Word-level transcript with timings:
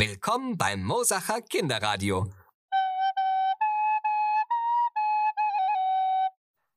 Willkommen 0.00 0.56
beim 0.56 0.84
Mosacher 0.84 1.42
Kinderradio. 1.42 2.30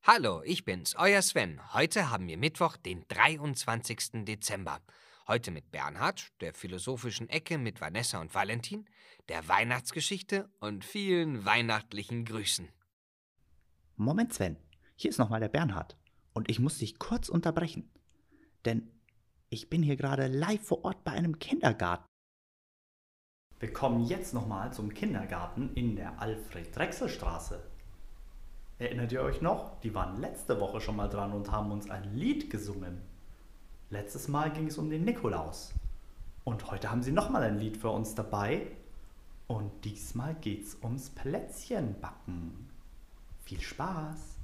Hallo, 0.01 0.41
ich 0.43 0.65
bin's, 0.65 0.95
euer 0.95 1.21
Sven. 1.21 1.61
Heute 1.75 2.09
haben 2.09 2.27
wir 2.27 2.39
Mittwoch, 2.39 2.77
den 2.77 3.05
23. 3.09 4.25
Dezember. 4.25 4.79
Heute 5.27 5.51
mit 5.51 5.69
Bernhard, 5.69 6.29
der 6.41 6.55
philosophischen 6.55 7.29
Ecke 7.29 7.59
mit 7.59 7.79
Vanessa 7.79 8.19
und 8.19 8.33
Valentin, 8.33 8.89
der 9.29 9.47
Weihnachtsgeschichte 9.47 10.49
und 10.59 10.83
vielen 10.83 11.45
weihnachtlichen 11.45 12.25
Grüßen. 12.25 12.69
Moment, 13.97 14.33
Sven. 14.33 14.57
Hier 14.95 15.11
ist 15.11 15.19
nochmal 15.19 15.41
der 15.41 15.49
Bernhard. 15.49 15.95
Und 16.33 16.49
ich 16.49 16.57
muss 16.57 16.79
dich 16.79 16.97
kurz 16.97 17.29
unterbrechen. 17.29 17.87
Denn 18.65 18.89
ich 19.49 19.69
bin 19.69 19.83
hier 19.83 19.95
gerade 19.95 20.25
live 20.25 20.65
vor 20.65 20.83
Ort 20.85 21.03
bei 21.03 21.11
einem 21.11 21.37
Kindergarten. 21.37 22.10
Wir 23.61 23.71
kommen 23.71 24.03
jetzt 24.05 24.33
nochmal 24.33 24.73
zum 24.73 24.91
Kindergarten 24.91 25.69
in 25.75 25.95
der 25.95 26.19
Alfred-Drechsel-Straße. 26.19 27.61
Erinnert 28.79 29.11
ihr 29.11 29.21
euch 29.21 29.39
noch? 29.39 29.79
Die 29.81 29.93
waren 29.93 30.19
letzte 30.19 30.59
Woche 30.59 30.81
schon 30.81 30.95
mal 30.95 31.07
dran 31.07 31.31
und 31.31 31.51
haben 31.51 31.71
uns 31.71 31.87
ein 31.87 32.15
Lied 32.15 32.49
gesungen. 32.49 33.03
Letztes 33.91 34.27
Mal 34.27 34.49
ging 34.49 34.65
es 34.65 34.79
um 34.79 34.89
den 34.89 35.05
Nikolaus. 35.05 35.75
Und 36.43 36.71
heute 36.71 36.89
haben 36.89 37.03
sie 37.03 37.11
nochmal 37.11 37.43
ein 37.43 37.59
Lied 37.59 37.77
für 37.77 37.91
uns 37.91 38.15
dabei. 38.15 38.65
Und 39.45 39.85
diesmal 39.85 40.33
geht's 40.33 40.75
ums 40.81 41.11
Plätzchenbacken. 41.11 42.67
Viel 43.43 43.61
Spaß! 43.61 44.40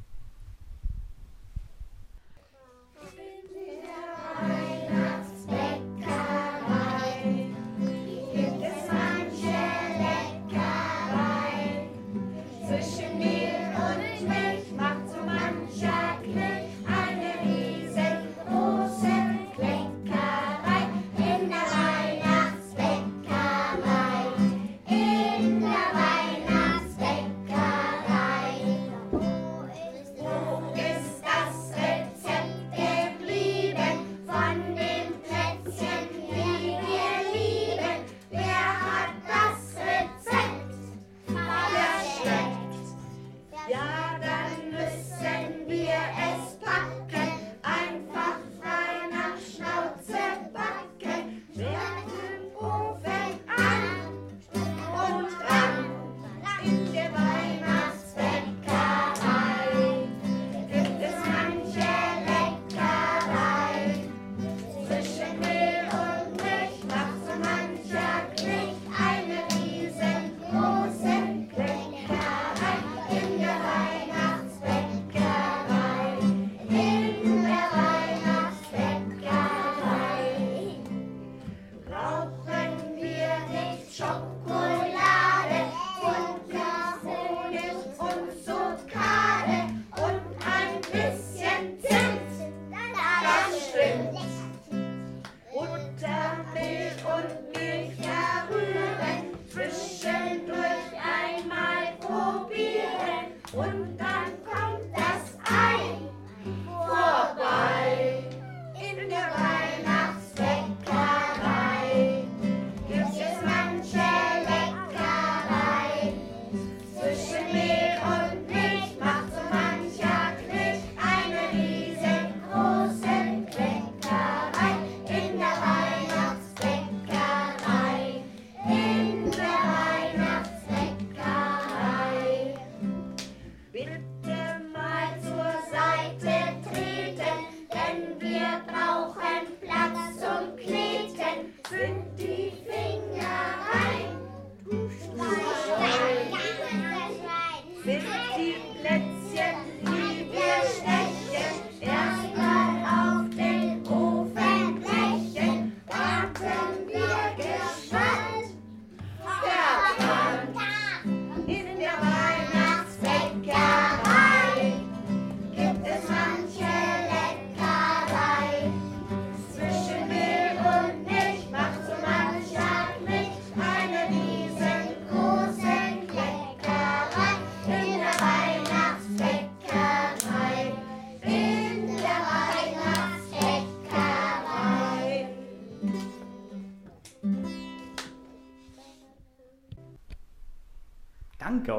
Danke 103.57 104.06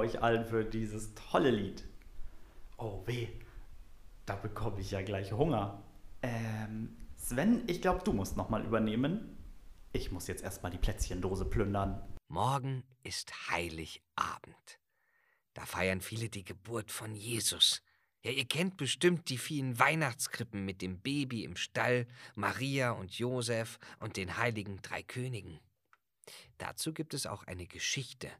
euch 0.09 0.23
allen 0.23 0.47
für 0.47 0.65
dieses 0.65 1.15
tolle 1.15 1.51
Lied. 1.51 1.85
Oh 2.79 3.03
weh, 3.07 3.29
da 4.25 4.37
bekomme 4.37 4.81
ich 4.81 4.91
ja 4.91 5.03
gleich 5.03 5.33
Hunger. 5.33 5.83
Ähm, 6.23 6.97
Sven, 7.17 7.65
ich 7.67 7.83
glaube, 7.83 8.03
du 8.05 8.13
musst 8.13 8.37
nochmal 8.37 8.65
übernehmen. 8.65 9.37
Ich 9.93 10.11
muss 10.11 10.27
jetzt 10.27 10.43
erstmal 10.43 10.73
die 10.73 10.79
Plätzchendose 10.79 11.45
plündern. 11.45 12.01
Morgen 12.29 12.85
ist 13.03 13.51
Heiligabend. 13.51 14.81
Da 15.55 15.67
feiern 15.67 16.01
viele 16.01 16.29
die 16.29 16.45
Geburt 16.45 16.91
von 16.91 17.15
Jesus. 17.15 17.83
Ja, 18.23 18.31
ihr 18.31 18.47
kennt 18.47 18.77
bestimmt 18.77 19.29
die 19.29 19.39
vielen 19.39 19.79
Weihnachtskrippen 19.79 20.65
mit 20.65 20.83
dem 20.83 21.01
Baby 21.01 21.45
im 21.45 21.57
Stall, 21.57 22.07
Maria 22.35 22.93
und 22.93 23.19
Josef 23.19 23.79
und 24.01 24.17
den 24.17 24.37
heiligen 24.39 24.81
drei 24.83 25.03
Königen. 25.03 25.59
Dazu 26.59 26.93
gibt 26.93 27.15
es 27.15 27.27
auch 27.27 27.45
eine 27.45 27.67
Geschichte, 27.67 28.31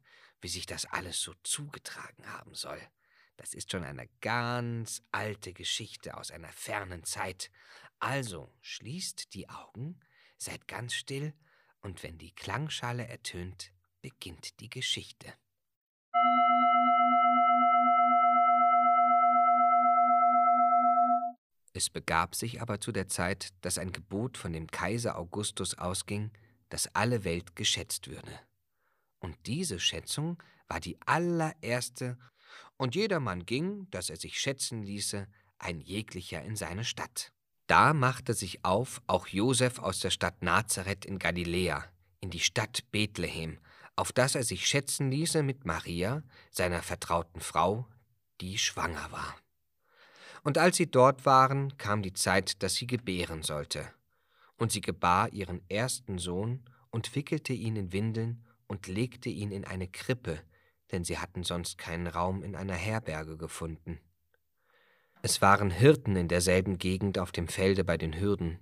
wie 0.41 0.49
sich 0.49 0.67
das 0.67 0.85
alles 0.87 1.21
so 1.21 1.35
zugetragen 1.43 2.27
haben 2.33 2.55
soll. 2.55 2.81
Das 3.37 3.55
ist 3.55 3.71
schon 3.71 3.85
eine 3.85 4.09
ganz 4.21 5.03
alte 5.13 5.53
Geschichte 5.53 6.17
aus 6.17 6.31
einer 6.31 6.53
fernen 6.53 7.05
Zeit. 7.05 7.51
Also 8.01 8.53
schließt 8.61 9.35
die 9.35 9.49
Augen, 9.49 10.01
seid 10.37 10.67
ganz 10.69 10.95
still, 10.95 11.35
und 11.81 12.03
wenn 12.03 12.19
die 12.19 12.35
Klangschale 12.35 13.07
ertönt, 13.07 13.73
beginnt 14.01 14.59
die 14.61 14.69
Geschichte. 14.69 15.33
Es 21.73 21.91
begab 21.91 22.35
sich 22.35 22.61
aber 22.61 22.81
zu 22.81 22.91
der 22.91 23.07
Zeit, 23.07 23.51
dass 23.61 23.79
ein 23.79 23.93
Gebot 23.93 24.37
von 24.37 24.53
dem 24.53 24.67
Kaiser 24.67 25.17
Augustus 25.17 25.79
ausging, 25.79 26.33
dass 26.71 26.93
alle 26.95 27.23
Welt 27.23 27.55
geschätzt 27.55 28.09
würde. 28.09 28.41
Und 29.21 29.37
diese 29.47 29.81
Schätzung 29.81 30.43
war 30.69 30.81
die 30.81 30.99
allererste, 31.07 32.17
und 32.77 32.95
jedermann 32.95 33.45
ging, 33.45 33.91
dass 33.91 34.09
er 34.09 34.17
sich 34.17 34.41
schätzen 34.41 34.83
ließe, 34.83 35.27
ein 35.59 35.81
jeglicher 35.81 36.43
in 36.43 36.57
seine 36.57 36.85
Stadt. 36.85 37.33
Da 37.67 37.93
machte 37.93 38.33
sich 38.33 38.65
auf 38.65 39.03
auch 39.07 39.27
Josef 39.27 39.79
aus 39.79 40.01
der 40.01 40.11
Stadt 40.11 40.43
Nazareth 40.43 41.05
in 41.05 41.19
Galiläa, 41.19 41.85
in 42.21 42.31
die 42.31 42.41
Stadt 42.41 42.85
Bethlehem, 42.93 43.59
auf 43.97 44.13
dass 44.13 44.37
er 44.37 44.45
sich 44.45 44.67
schätzen 44.67 45.11
ließe 45.11 45.43
mit 45.43 45.67
Maria, 45.67 46.23
seiner 46.51 46.83
vertrauten 46.83 47.41
Frau, 47.41 47.87
die 48.41 48.59
schwanger 48.59 49.11
war. 49.11 49.37
Und 50.45 50.57
als 50.57 50.77
sie 50.77 50.91
dort 50.91 51.27
waren, 51.27 51.77
kam 51.79 52.03
die 52.03 52.13
Zeit, 52.13 52.63
dass 52.63 52.75
sie 52.75 52.87
gebären 52.87 53.43
sollte. 53.43 53.93
Und 54.57 54.73
sie 54.73 54.81
gebar 54.81 55.33
ihren 55.33 55.69
ersten 55.69 56.19
Sohn 56.19 56.65
und 56.91 57.15
wickelte 57.15 57.53
ihn 57.53 57.77
in 57.77 57.93
Windeln 57.93 58.45
und 58.69 58.87
legte 58.87 59.29
ihn 59.29 59.51
in 59.51 59.65
eine 59.65 59.89
Krippe, 59.89 60.41
denn 60.93 61.03
sie 61.03 61.19
hatten 61.19 61.43
sonst 61.43 61.79
keinen 61.79 62.07
Raum 62.07 62.43
in 62.43 62.55
einer 62.55 62.75
Herberge 62.75 63.37
gefunden. 63.37 64.01
Es 65.23 65.43
waren 65.43 65.71
Hirten 65.71 66.15
in 66.15 66.29
derselben 66.29 66.79
Gegend 66.79 67.19
auf 67.19 67.33
dem 67.33 67.49
Felde 67.49 67.83
bei 67.83 67.97
den 67.97 68.21
Hürden, 68.21 68.61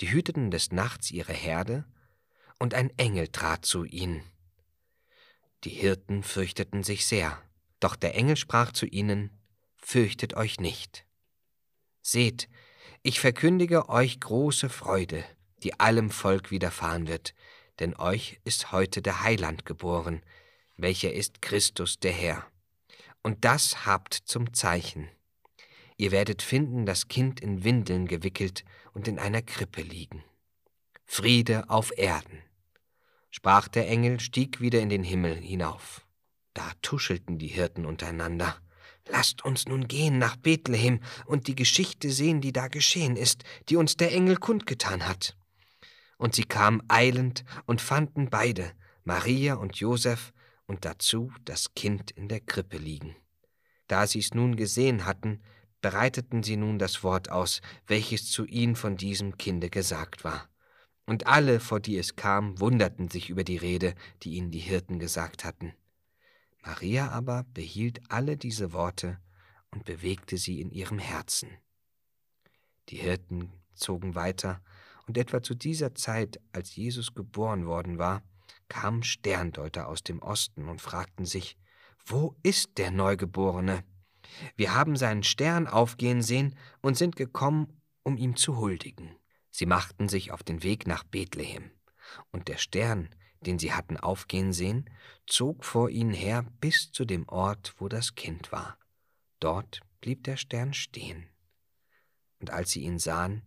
die 0.00 0.10
hüteten 0.10 0.50
des 0.50 0.70
Nachts 0.72 1.10
ihre 1.10 1.32
Herde, 1.32 1.84
und 2.58 2.74
ein 2.74 2.90
Engel 2.98 3.28
trat 3.28 3.64
zu 3.64 3.84
ihnen. 3.84 4.22
Die 5.64 5.70
Hirten 5.70 6.22
fürchteten 6.22 6.82
sich 6.82 7.06
sehr, 7.06 7.40
doch 7.80 7.96
der 7.96 8.14
Engel 8.14 8.36
sprach 8.36 8.72
zu 8.72 8.86
ihnen, 8.86 9.30
Fürchtet 9.76 10.34
euch 10.34 10.60
nicht. 10.60 11.04
Seht, 12.00 12.48
ich 13.02 13.20
verkündige 13.20 13.90
euch 13.90 14.18
große 14.18 14.70
Freude, 14.70 15.24
die 15.62 15.78
allem 15.78 16.10
Volk 16.10 16.50
widerfahren 16.50 17.06
wird, 17.06 17.34
denn 17.80 17.96
euch 17.96 18.40
ist 18.44 18.72
heute 18.72 19.02
der 19.02 19.22
Heiland 19.22 19.66
geboren, 19.66 20.22
welcher 20.76 21.12
ist 21.12 21.42
Christus 21.42 21.98
der 21.98 22.12
Herr. 22.12 22.46
Und 23.22 23.44
das 23.44 23.86
habt 23.86 24.14
zum 24.14 24.52
Zeichen. 24.52 25.08
Ihr 25.96 26.10
werdet 26.10 26.42
finden 26.42 26.86
das 26.86 27.08
Kind 27.08 27.40
in 27.40 27.64
Windeln 27.64 28.06
gewickelt 28.06 28.64
und 28.92 29.08
in 29.08 29.18
einer 29.18 29.42
Krippe 29.42 29.82
liegen. 29.82 30.24
Friede 31.04 31.70
auf 31.70 31.96
Erden. 31.96 32.42
Sprach 33.30 33.68
der 33.68 33.88
Engel, 33.88 34.20
stieg 34.20 34.60
wieder 34.60 34.80
in 34.80 34.88
den 34.88 35.04
Himmel 35.04 35.36
hinauf. 35.36 36.06
Da 36.54 36.70
tuschelten 36.82 37.38
die 37.38 37.48
Hirten 37.48 37.84
untereinander. 37.84 38.56
Lasst 39.08 39.44
uns 39.44 39.66
nun 39.66 39.86
gehen 39.86 40.18
nach 40.18 40.36
Bethlehem 40.36 41.00
und 41.26 41.46
die 41.46 41.56
Geschichte 41.56 42.10
sehen, 42.10 42.40
die 42.40 42.52
da 42.52 42.68
geschehen 42.68 43.16
ist, 43.16 43.44
die 43.68 43.76
uns 43.76 43.96
der 43.96 44.12
Engel 44.12 44.36
kundgetan 44.36 45.06
hat. 45.06 45.36
Und 46.18 46.34
sie 46.34 46.44
kamen 46.44 46.82
eilend 46.88 47.44
und 47.66 47.80
fanden 47.80 48.30
beide, 48.30 48.72
Maria 49.04 49.54
und 49.54 49.76
Josef, 49.76 50.32
und 50.66 50.84
dazu 50.84 51.30
das 51.44 51.74
Kind 51.74 52.10
in 52.10 52.28
der 52.28 52.40
Krippe 52.40 52.78
liegen. 52.78 53.14
Da 53.86 54.06
sie's 54.06 54.32
nun 54.32 54.56
gesehen 54.56 55.04
hatten, 55.04 55.42
bereiteten 55.82 56.42
sie 56.42 56.56
nun 56.56 56.78
das 56.78 57.02
Wort 57.02 57.30
aus, 57.30 57.60
welches 57.86 58.30
zu 58.30 58.46
ihnen 58.46 58.76
von 58.76 58.96
diesem 58.96 59.36
Kinde 59.36 59.68
gesagt 59.68 60.24
war. 60.24 60.48
Und 61.04 61.26
alle, 61.26 61.60
vor 61.60 61.80
die 61.80 61.98
es 61.98 62.16
kam, 62.16 62.58
wunderten 62.58 63.08
sich 63.08 63.28
über 63.28 63.44
die 63.44 63.58
Rede, 63.58 63.94
die 64.22 64.36
ihnen 64.36 64.50
die 64.50 64.60
Hirten 64.60 64.98
gesagt 64.98 65.44
hatten. 65.44 65.74
Maria 66.62 67.10
aber 67.10 67.44
behielt 67.52 68.00
alle 68.08 68.38
diese 68.38 68.72
Worte 68.72 69.18
und 69.70 69.84
bewegte 69.84 70.38
sie 70.38 70.62
in 70.62 70.70
ihrem 70.70 70.98
Herzen. 70.98 71.50
Die 72.88 72.96
Hirten 72.96 73.52
zogen 73.74 74.14
weiter, 74.14 74.62
und 75.06 75.18
etwa 75.18 75.42
zu 75.42 75.54
dieser 75.54 75.94
Zeit, 75.94 76.40
als 76.52 76.76
Jesus 76.76 77.14
geboren 77.14 77.66
worden 77.66 77.98
war, 77.98 78.22
kamen 78.68 79.02
Sterndeuter 79.02 79.88
aus 79.88 80.02
dem 80.02 80.20
Osten 80.20 80.68
und 80.68 80.80
fragten 80.80 81.26
sich, 81.26 81.56
wo 82.06 82.36
ist 82.42 82.78
der 82.78 82.90
Neugeborene? 82.90 83.84
Wir 84.56 84.74
haben 84.74 84.96
seinen 84.96 85.22
Stern 85.22 85.66
aufgehen 85.66 86.22
sehen 86.22 86.56
und 86.82 86.96
sind 86.96 87.16
gekommen, 87.16 87.80
um 88.02 88.16
ihm 88.16 88.36
zu 88.36 88.56
huldigen. 88.58 89.16
Sie 89.50 89.66
machten 89.66 90.08
sich 90.08 90.32
auf 90.32 90.42
den 90.42 90.62
Weg 90.62 90.86
nach 90.86 91.04
Bethlehem, 91.04 91.70
und 92.32 92.48
der 92.48 92.58
Stern, 92.58 93.08
den 93.40 93.58
sie 93.58 93.72
hatten 93.72 93.96
aufgehen 93.96 94.52
sehen, 94.52 94.90
zog 95.26 95.64
vor 95.64 95.90
ihnen 95.90 96.14
her 96.14 96.44
bis 96.60 96.90
zu 96.90 97.04
dem 97.04 97.28
Ort, 97.28 97.74
wo 97.78 97.88
das 97.88 98.14
Kind 98.14 98.52
war. 98.52 98.78
Dort 99.40 99.80
blieb 100.00 100.24
der 100.24 100.36
Stern 100.36 100.74
stehen. 100.74 101.28
Und 102.40 102.50
als 102.50 102.72
sie 102.72 102.82
ihn 102.82 102.98
sahen, 102.98 103.42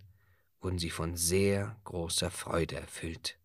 wurden 0.62 0.80
sie 0.80 0.89
von 0.89 1.15
sehr 1.15 1.75
großer 1.83 2.31
Freude 2.31 2.75
erfüllt. 2.75 3.39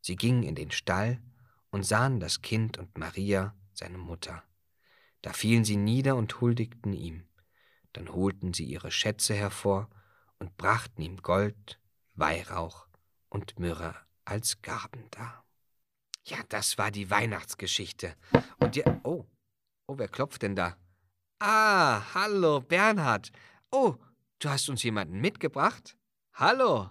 Sie 0.00 0.16
gingen 0.16 0.42
in 0.42 0.54
den 0.54 0.70
Stall 0.70 1.20
und 1.70 1.84
sahen 1.84 2.20
das 2.20 2.42
Kind 2.42 2.78
und 2.78 2.96
Maria, 2.96 3.54
seine 3.72 3.98
Mutter. 3.98 4.42
Da 5.22 5.32
fielen 5.32 5.64
sie 5.64 5.76
nieder 5.76 6.16
und 6.16 6.40
huldigten 6.40 6.92
ihm. 6.92 7.26
Dann 7.92 8.08
holten 8.10 8.54
sie 8.54 8.64
ihre 8.64 8.90
Schätze 8.90 9.34
hervor 9.34 9.90
und 10.38 10.56
brachten 10.56 11.02
ihm 11.02 11.16
Gold, 11.22 11.80
Weihrauch 12.14 12.86
und 13.28 13.58
Myrrhe 13.58 13.94
als 14.24 14.62
Gaben 14.62 15.10
dar. 15.10 15.44
Ja, 16.26 16.38
das 16.48 16.78
war 16.78 16.90
die 16.90 17.10
Weihnachtsgeschichte. 17.10 18.14
Und 18.58 18.76
ja, 18.76 19.00
oh, 19.04 19.26
oh, 19.86 19.98
wer 19.98 20.08
klopft 20.08 20.42
denn 20.42 20.56
da? 20.56 20.76
Ah, 21.38 22.14
hallo, 22.14 22.60
Bernhard. 22.60 23.30
Oh, 23.70 23.96
du 24.38 24.48
hast 24.48 24.68
uns 24.68 24.82
jemanden 24.82 25.20
mitgebracht? 25.20 25.96
Hallo. 26.38 26.90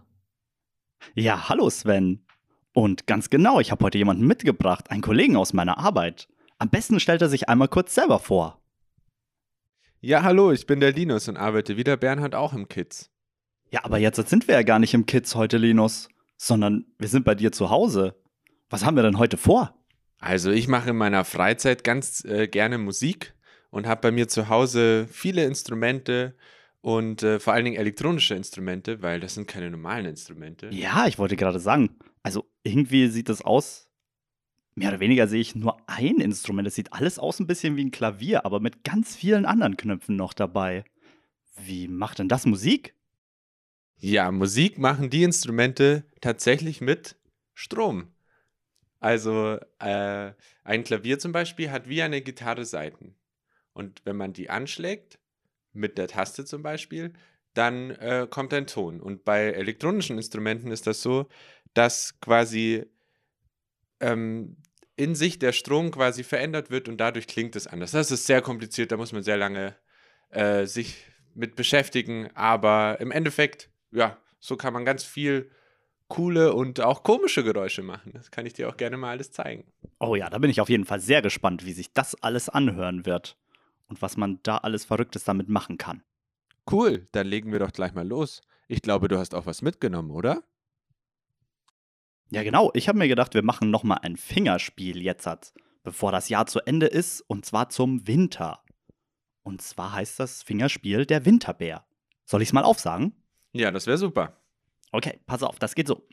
Ja, 1.14 1.50
hallo 1.50 1.70
Sven. 1.70 2.26
Und 2.74 3.06
ganz 3.06 3.30
genau, 3.30 3.60
ich 3.60 3.70
habe 3.70 3.86
heute 3.86 4.00
jemanden 4.00 4.26
mitgebracht, 4.26 4.90
einen 4.90 5.04
Kollegen 5.04 5.36
aus 5.36 5.54
meiner 5.54 5.78
Arbeit. 5.78 6.28
Am 6.58 6.72
besten 6.72 7.00
stellt 7.00 7.22
er 7.22 7.30
sich 7.30 7.48
einmal 7.48 7.68
kurz 7.68 7.94
selber 7.94 8.18
vor. 8.18 8.60
Ja, 10.02 10.24
hallo, 10.24 10.52
ich 10.52 10.66
bin 10.66 10.80
der 10.80 10.94
Linus 10.94 11.28
und 11.28 11.38
arbeite 11.38 11.78
wie 11.78 11.84
der 11.84 11.96
Bernhard 11.96 12.34
auch 12.34 12.54
im 12.54 12.68
Kids. 12.68 13.12
Ja, 13.70 13.86
aber 13.86 14.00
jetzt 14.00 14.18
sind 14.28 14.48
wir 14.48 14.56
ja 14.56 14.64
gar 14.64 14.80
nicht 14.80 14.96
im 14.96 15.06
Kids 15.06 15.36
heute, 15.36 15.58
Linus, 15.58 16.10
sondern 16.38 16.88
wir 16.98 17.08
sind 17.08 17.24
bei 17.24 17.36
dir 17.36 17.52
zu 17.52 17.70
Hause. 17.70 18.16
Was 18.72 18.84
haben 18.84 18.96
wir 18.96 19.04
denn 19.04 19.20
heute 19.20 19.38
vor? 19.38 19.78
Also, 20.18 20.50
ich 20.50 20.68
mache 20.68 20.90
in 20.90 20.98
meiner 20.98 21.24
Freizeit 21.24 21.84
ganz 21.84 22.26
äh, 22.26 22.48
gerne 22.48 22.80
Musik 22.80 23.36
und 23.70 23.86
habe 23.86 24.02
bei 24.02 24.12
mir 24.12 24.28
zu 24.28 24.50
Hause 24.50 25.08
viele 25.08 25.46
Instrumente 25.46 26.36
und 26.86 27.24
äh, 27.24 27.40
vor 27.40 27.54
allen 27.54 27.66
Dingen 27.66 27.78
elektronische 27.78 28.36
Instrumente, 28.36 29.02
weil 29.02 29.20
das 29.20 29.34
sind 29.34 29.48
keine 29.48 29.72
normalen 29.72 30.06
Instrumente. 30.06 30.70
Ja, 30.72 31.08
ich 31.08 31.18
wollte 31.18 31.36
gerade 31.36 31.60
sagen, 31.60 31.98
also 32.22 32.46
irgendwie 32.62 33.08
sieht 33.08 33.28
das 33.28 33.42
aus, 33.42 33.90
mehr 34.76 34.90
oder 34.90 35.00
weniger 35.00 35.28
sehe 35.28 35.42
ich 35.42 35.56
nur 35.56 35.82
ein 35.90 36.20
Instrument. 36.20 36.68
Es 36.68 36.76
sieht 36.76 36.94
alles 36.94 37.18
aus 37.18 37.40
ein 37.40 37.48
bisschen 37.48 37.76
wie 37.76 37.86
ein 37.86 37.90
Klavier, 37.90 38.46
aber 38.46 38.60
mit 38.60 38.84
ganz 38.84 39.16
vielen 39.16 39.48
anderen 39.48 39.78
Knöpfen 39.78 40.16
noch 40.16 40.34
dabei. 40.34 40.86
Wie 41.58 41.88
macht 41.88 42.20
denn 42.20 42.30
das 42.30 42.46
Musik? 42.46 42.94
Ja, 43.98 44.32
Musik 44.32 44.78
machen 44.78 45.10
die 45.10 45.24
Instrumente 45.24 46.06
tatsächlich 46.22 46.82
mit 46.82 47.16
Strom. 47.56 48.14
Also 49.00 49.58
äh, 49.80 50.34
ein 50.64 50.84
Klavier 50.84 51.18
zum 51.18 51.32
Beispiel 51.32 51.72
hat 51.72 51.90
wie 51.90 52.04
eine 52.04 52.22
Gitarre 52.22 52.64
Saiten. 52.64 53.16
Und 53.74 54.06
wenn 54.06 54.18
man 54.18 54.34
die 54.34 54.52
anschlägt, 54.52 55.18
mit 55.76 55.98
der 55.98 56.08
Taste 56.08 56.46
zum 56.46 56.64
Beispiel, 56.64 57.14
dann 57.54 57.92
äh, 57.92 58.28
kommt 58.30 58.54
ein 58.54 58.68
Ton. 58.68 59.02
Und 59.02 59.26
bei 59.26 59.46
elektronischen 59.46 60.18
Instrumenten 60.18 60.72
ist 60.72 60.88
das 60.88 61.02
so, 61.02 61.28
dass 61.74 62.20
quasi 62.20 62.86
ähm, 64.00 64.58
in 64.96 65.16
sich 65.16 65.40
der 65.40 65.52
Strom 65.52 65.92
quasi 65.92 66.24
verändert 66.24 66.70
wird 66.70 66.88
und 66.88 66.98
dadurch 66.98 67.28
klingt 67.28 67.56
es 67.56 67.68
anders. 67.68 67.92
Das 67.92 68.12
ist 68.12 68.26
sehr 68.26 68.42
kompliziert, 68.42 68.92
da 68.92 68.98
muss 68.98 69.12
man 69.12 69.24
sehr 69.24 69.38
lange 69.38 69.76
äh, 70.30 70.66
sich 70.66 71.06
mit 71.34 71.56
beschäftigen, 71.56 72.30
aber 72.34 72.98
im 73.00 73.12
Endeffekt, 73.12 73.70
ja, 73.92 74.18
so 74.40 74.56
kann 74.56 74.74
man 74.74 74.86
ganz 74.86 75.04
viel 75.04 75.52
coole 76.08 76.54
und 76.54 76.80
auch 76.80 77.04
komische 77.04 77.44
Geräusche 77.44 77.82
machen. 77.82 78.12
Das 78.14 78.32
kann 78.32 78.46
ich 78.46 78.54
dir 78.54 78.70
auch 78.70 78.78
gerne 78.78 78.96
mal 78.96 79.10
alles 79.10 79.32
zeigen. 79.32 79.66
Oh 80.00 80.16
ja, 80.16 80.30
da 80.30 80.38
bin 80.38 80.50
ich 80.50 80.62
auf 80.62 80.70
jeden 80.70 80.86
Fall 80.86 81.00
sehr 81.00 81.22
gespannt, 81.22 81.66
wie 81.66 81.74
sich 81.74 81.92
das 81.94 82.16
alles 82.22 82.48
anhören 82.48 83.06
wird 83.06 83.38
und 83.88 84.02
was 84.02 84.18
man 84.18 84.40
da 84.44 84.58
alles 84.58 84.86
Verrücktes 84.86 85.24
damit 85.24 85.50
machen 85.50 85.78
kann. 85.78 86.04
Cool, 86.70 87.08
dann 87.12 87.28
legen 87.28 87.52
wir 87.52 87.60
doch 87.60 87.72
gleich 87.72 87.94
mal 87.94 88.08
los. 88.08 88.42
Ich 88.68 88.82
glaube, 88.82 89.08
du 89.08 89.18
hast 89.18 89.36
auch 89.36 89.46
was 89.46 89.62
mitgenommen, 89.62 90.12
oder? 90.12 90.44
Ja, 92.32 92.44
genau. 92.44 92.72
Ich 92.74 92.88
habe 92.88 92.98
mir 92.98 93.08
gedacht, 93.08 93.36
wir 93.36 93.44
machen 93.44 93.70
nochmal 93.70 94.00
ein 94.02 94.18
Fingerspiel 94.18 95.02
jetzt, 95.02 95.54
bevor 95.84 96.12
das 96.12 96.30
Jahr 96.30 96.48
zu 96.48 96.60
Ende 96.66 96.88
ist, 96.88 97.22
und 97.22 97.46
zwar 97.46 97.70
zum 97.70 98.08
Winter. 98.08 98.64
Und 99.44 99.62
zwar 99.62 99.94
heißt 99.94 100.20
das 100.20 100.42
Fingerspiel 100.42 101.06
der 101.06 101.26
Winterbär. 101.26 101.86
Soll 102.26 102.42
ich 102.42 102.50
es 102.50 102.54
mal 102.54 102.64
aufsagen? 102.64 103.14
Ja, 103.54 103.70
das 103.70 103.86
wäre 103.86 104.00
super. 104.00 104.42
Okay, 104.92 105.20
pass 105.28 105.44
auf, 105.44 105.60
das 105.60 105.76
geht 105.76 105.88
so. 105.88 106.08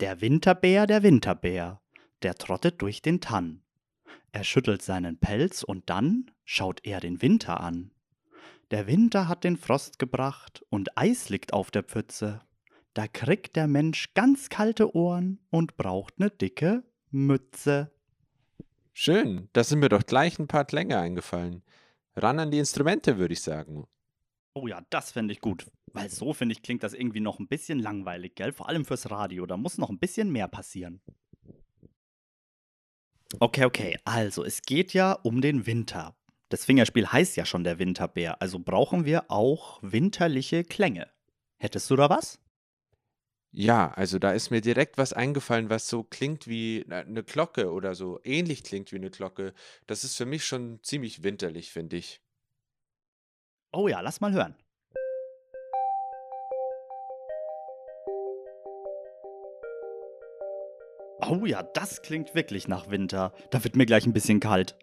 Der 0.00 0.22
Winterbär, 0.22 0.86
der 0.86 1.02
Winterbär, 1.02 1.82
der 2.22 2.34
trottet 2.36 2.80
durch 2.80 3.02
den 3.02 3.20
Tann. 3.20 3.62
Er 4.32 4.44
schüttelt 4.44 4.82
seinen 4.82 5.18
Pelz 5.18 5.62
und 5.62 5.90
dann 5.90 6.30
schaut 6.44 6.84
er 6.84 7.00
den 7.00 7.20
Winter 7.20 7.60
an. 7.60 7.90
Der 8.70 8.86
Winter 8.86 9.26
hat 9.26 9.42
den 9.42 9.56
Frost 9.56 9.98
gebracht 9.98 10.64
und 10.70 10.96
Eis 10.96 11.28
liegt 11.28 11.52
auf 11.52 11.70
der 11.70 11.82
Pfütze. 11.82 12.40
Da 12.94 13.08
kriegt 13.08 13.56
der 13.56 13.66
Mensch 13.66 14.14
ganz 14.14 14.48
kalte 14.48 14.94
Ohren 14.94 15.40
und 15.50 15.76
braucht 15.76 16.20
ne 16.20 16.30
dicke 16.30 16.84
Mütze. 17.10 17.90
Schön, 18.92 19.48
da 19.52 19.64
sind 19.64 19.80
mir 19.80 19.88
doch 19.88 20.04
gleich 20.04 20.38
ein 20.38 20.46
paar 20.46 20.64
Klänge 20.64 20.98
eingefallen. 20.98 21.62
Ran 22.14 22.38
an 22.38 22.50
die 22.50 22.58
Instrumente, 22.58 23.18
würde 23.18 23.32
ich 23.32 23.42
sagen. 23.42 23.86
Oh 24.54 24.66
ja, 24.66 24.82
das 24.90 25.12
fände 25.12 25.32
ich 25.32 25.40
gut. 25.40 25.66
Weil 25.92 26.10
so, 26.10 26.32
finde 26.32 26.52
ich, 26.52 26.62
klingt 26.62 26.82
das 26.82 26.92
irgendwie 26.92 27.20
noch 27.20 27.38
ein 27.38 27.48
bisschen 27.48 27.78
langweilig, 27.78 28.34
gell? 28.34 28.52
Vor 28.52 28.68
allem 28.68 28.84
fürs 28.84 29.10
Radio. 29.10 29.46
Da 29.46 29.56
muss 29.56 29.78
noch 29.78 29.90
ein 29.90 29.98
bisschen 29.98 30.30
mehr 30.30 30.48
passieren. 30.48 31.00
Okay, 33.38 33.64
okay. 33.64 33.98
Also, 34.04 34.44
es 34.44 34.62
geht 34.62 34.92
ja 34.92 35.12
um 35.12 35.40
den 35.40 35.66
Winter. 35.66 36.16
Das 36.48 36.64
Fingerspiel 36.64 37.06
heißt 37.06 37.36
ja 37.36 37.46
schon 37.46 37.62
der 37.62 37.78
Winterbär. 37.78 38.42
Also 38.42 38.58
brauchen 38.58 39.04
wir 39.04 39.30
auch 39.30 39.78
winterliche 39.82 40.64
Klänge. 40.64 41.08
Hättest 41.58 41.88
du 41.90 41.96
da 41.96 42.10
was? 42.10 42.40
Ja, 43.52 43.90
also 43.92 44.18
da 44.18 44.32
ist 44.32 44.50
mir 44.50 44.60
direkt 44.60 44.96
was 44.98 45.12
eingefallen, 45.12 45.70
was 45.70 45.88
so 45.88 46.02
klingt 46.04 46.46
wie 46.48 46.84
eine 46.88 47.22
Glocke 47.24 47.72
oder 47.72 47.94
so 47.94 48.20
ähnlich 48.24 48.62
klingt 48.64 48.92
wie 48.92 48.96
eine 48.96 49.10
Glocke. 49.10 49.54
Das 49.86 50.04
ist 50.04 50.16
für 50.16 50.26
mich 50.26 50.44
schon 50.44 50.80
ziemlich 50.82 51.22
winterlich, 51.22 51.70
finde 51.72 51.96
ich. 51.96 52.20
Oh 53.72 53.88
ja, 53.88 54.00
lass 54.00 54.20
mal 54.20 54.32
hören. 54.32 54.54
Oh 61.22 61.44
ja, 61.46 61.62
das 61.62 62.02
klingt 62.02 62.34
wirklich 62.34 62.68
nach 62.68 62.90
Winter. 62.90 63.32
Da 63.50 63.62
wird 63.64 63.76
mir 63.76 63.86
gleich 63.86 64.06
ein 64.06 64.12
bisschen 64.12 64.40
kalt. 64.40 64.76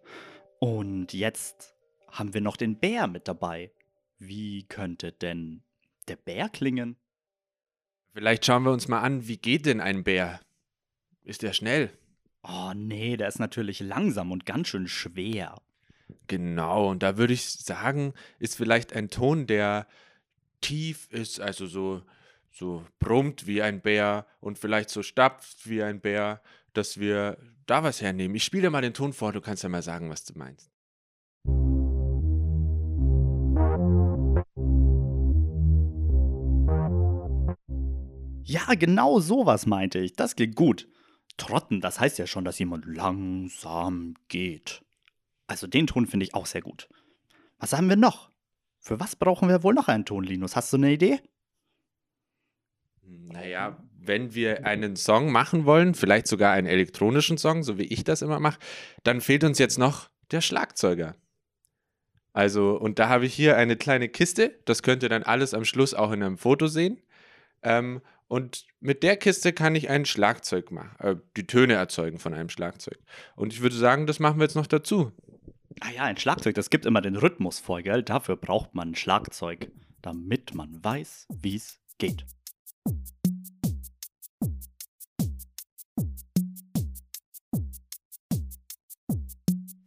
Und 0.59 1.13
jetzt 1.13 1.75
haben 2.11 2.33
wir 2.33 2.41
noch 2.41 2.57
den 2.57 2.79
Bär 2.79 3.07
mit 3.07 3.27
dabei. 3.27 3.71
Wie 4.19 4.63
könnte 4.63 5.11
denn 5.11 5.63
der 6.07 6.15
Bär 6.15 6.49
klingen? 6.49 6.95
Vielleicht 8.13 8.45
schauen 8.45 8.63
wir 8.63 8.71
uns 8.71 8.87
mal 8.87 9.01
an, 9.01 9.27
wie 9.27 9.37
geht 9.37 9.65
denn 9.65 9.81
ein 9.81 10.03
Bär? 10.03 10.39
Ist 11.23 11.43
er 11.43 11.53
schnell? 11.53 11.91
Oh 12.41 12.71
nee, 12.73 13.17
der 13.17 13.27
ist 13.27 13.39
natürlich 13.39 13.79
langsam 13.79 14.31
und 14.31 14.45
ganz 14.45 14.69
schön 14.69 14.87
schwer. 14.87 15.61
Genau, 16.27 16.89
und 16.89 17.03
da 17.03 17.17
würde 17.17 17.33
ich 17.33 17.43
sagen, 17.49 18.13
ist 18.39 18.55
vielleicht 18.55 18.93
ein 18.93 19.09
Ton, 19.09 19.45
der 19.45 19.87
tief 20.61 21.07
ist, 21.11 21.39
also 21.39 21.67
so, 21.67 22.01
so 22.57 22.83
brummt 22.99 23.45
wie 23.45 23.61
ein 23.61 23.81
Bär 23.81 24.25
und 24.39 24.57
vielleicht 24.57 24.89
so 24.89 25.03
stapft 25.03 25.69
wie 25.69 25.83
ein 25.83 26.01
Bär, 26.01 26.41
dass 26.73 26.99
wir 26.99 27.37
da 27.67 27.83
was 27.83 28.01
hernehmen. 28.01 28.35
Ich 28.35 28.43
spiele 28.43 28.69
mal 28.69 28.81
den 28.81 28.93
Ton 28.93 29.13
vor, 29.13 29.31
du 29.31 29.41
kannst 29.41 29.63
ja 29.63 29.69
mal 29.69 29.83
sagen, 29.83 30.09
was 30.09 30.23
du 30.25 30.37
meinst. 30.37 30.71
Ja, 38.43 38.73
genau 38.75 39.19
sowas 39.19 39.65
meinte 39.65 39.99
ich. 39.99 40.13
Das 40.13 40.35
klingt 40.35 40.55
gut. 40.55 40.87
Trotten, 41.35 41.81
das 41.81 41.99
heißt 41.99 42.17
ja 42.17 42.25
schon, 42.25 42.45
dass 42.45 42.57
jemand 42.57 42.85
langsam 42.85 44.15
geht. 44.29 44.83
Also 45.45 45.67
den 45.67 45.85
Ton 45.85 46.07
finde 46.07 46.25
ich 46.25 46.33
auch 46.33 46.47
sehr 46.47 46.61
gut. 46.61 46.89
Was 47.59 47.73
haben 47.73 47.89
wir 47.89 47.97
noch? 47.97 48.31
Für 48.79 48.99
was 48.99 49.15
brauchen 49.15 49.49
wir 49.49 49.61
wohl 49.63 49.73
noch 49.75 49.89
einen 49.89 50.05
Ton, 50.05 50.23
Linus? 50.23 50.55
Hast 50.55 50.73
du 50.73 50.77
eine 50.77 50.91
Idee? 50.91 51.19
Naja, 53.07 53.77
wenn 53.99 54.33
wir 54.33 54.65
einen 54.65 54.95
Song 54.95 55.31
machen 55.31 55.65
wollen, 55.65 55.93
vielleicht 55.95 56.27
sogar 56.27 56.53
einen 56.53 56.67
elektronischen 56.67 57.37
Song, 57.37 57.63
so 57.63 57.77
wie 57.77 57.85
ich 57.85 58.03
das 58.03 58.21
immer 58.21 58.39
mache, 58.39 58.59
dann 59.03 59.21
fehlt 59.21 59.43
uns 59.43 59.59
jetzt 59.59 59.77
noch 59.77 60.09
der 60.31 60.41
Schlagzeuger. 60.41 61.15
Also, 62.33 62.77
und 62.77 62.99
da 62.99 63.09
habe 63.09 63.25
ich 63.25 63.33
hier 63.33 63.57
eine 63.57 63.77
kleine 63.77 64.09
Kiste, 64.09 64.59
das 64.65 64.83
könnt 64.83 65.03
ihr 65.03 65.09
dann 65.09 65.23
alles 65.23 65.53
am 65.53 65.65
Schluss 65.65 65.93
auch 65.93 66.11
in 66.11 66.21
einem 66.21 66.37
Foto 66.37 66.67
sehen. 66.67 67.01
Ähm, 67.63 68.01
und 68.27 68.65
mit 68.79 69.03
der 69.03 69.17
Kiste 69.17 69.53
kann 69.53 69.73
ich 69.73 69.89
ein 69.89 70.05
Schlagzeug 70.05 70.71
machen, 70.71 70.95
äh, 70.99 71.15
die 71.35 71.47
Töne 71.47 71.73
erzeugen 71.73 72.19
von 72.19 72.33
einem 72.33 72.49
Schlagzeug. 72.49 72.99
Und 73.35 73.53
ich 73.53 73.61
würde 73.61 73.75
sagen, 73.75 74.05
das 74.05 74.19
machen 74.19 74.37
wir 74.37 74.43
jetzt 74.43 74.55
noch 74.55 74.67
dazu. 74.67 75.11
Ah 75.79 75.91
ja, 75.95 76.03
ein 76.03 76.17
Schlagzeug, 76.17 76.55
das 76.55 76.69
gibt 76.69 76.85
immer 76.85 77.01
den 77.01 77.15
Rhythmus 77.15 77.59
vor, 77.59 77.81
gell? 77.81 78.03
Dafür 78.03 78.35
braucht 78.35 78.75
man 78.75 78.89
ein 78.91 78.95
Schlagzeug, 78.95 79.71
damit 80.01 80.53
man 80.53 80.83
weiß, 80.83 81.27
wie 81.41 81.55
es 81.55 81.79
geht. 81.97 82.25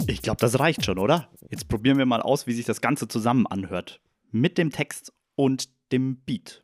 Ich 0.07 0.23
glaube, 0.23 0.41
das 0.41 0.59
reicht 0.59 0.85
schon, 0.85 0.99
oder? 0.99 1.31
Jetzt 1.51 1.69
probieren 1.69 1.97
wir 1.97 2.05
mal 2.05 2.21
aus, 2.21 2.47
wie 2.47 2.53
sich 2.53 2.67
das 2.67 2.81
Ganze 2.81 3.09
zusammen 3.09 3.47
anhört. 3.47 4.01
Mit 4.31 4.59
dem 4.59 4.71
Text 4.71 5.13
und 5.35 5.71
dem 5.93 6.21
Beat. 6.25 6.63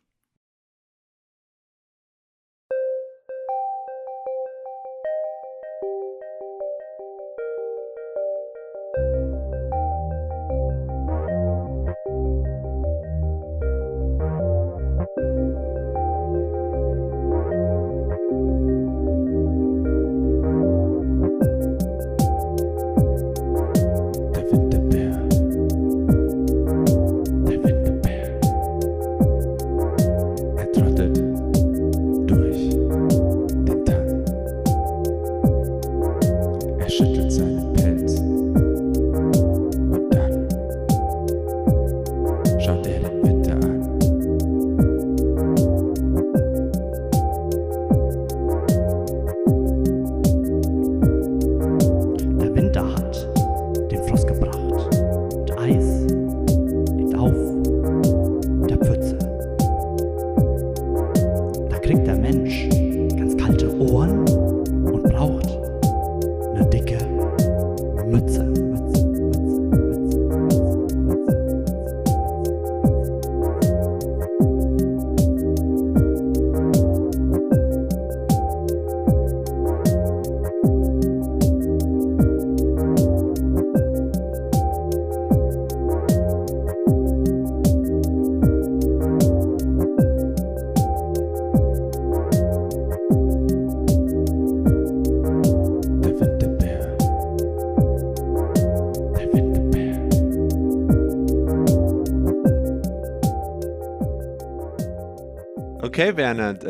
Okay, 62.28 62.68